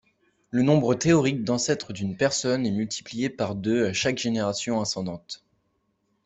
[0.49, 5.45] Le nombre théorique d'ancêtres d'une personne est multiplié par deux à chaque génération ascendante.